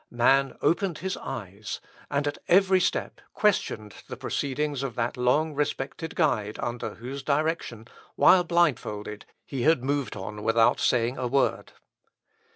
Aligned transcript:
Man 0.09 0.57
opened 0.63 0.97
his 0.97 1.15
eyes, 1.17 1.79
and 2.09 2.25
at 2.27 2.39
every 2.47 2.79
step 2.79 3.21
questioned 3.35 3.93
the 4.07 4.17
proceedings 4.17 4.81
of 4.81 4.95
that 4.95 5.15
long 5.15 5.53
respected 5.53 6.15
guide 6.15 6.57
under 6.59 6.95
whose 6.95 7.21
direction, 7.21 7.87
while 8.15 8.43
blindfolded, 8.43 9.27
he 9.45 9.61
had 9.61 9.83
moved 9.83 10.15
on 10.15 10.41
without 10.41 10.79
saying 10.79 11.19
a 11.19 11.27
word. 11.27 11.73